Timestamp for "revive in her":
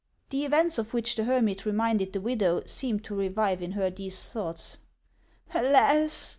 3.13-3.91